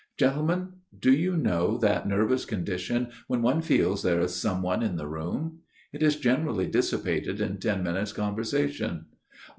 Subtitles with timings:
[0.17, 4.95] "Gentlemen; do you know that nervous condition when one feels there is some one in
[4.95, 5.59] the room?
[5.93, 9.05] It is generally dissipated in ten minutes' conversation.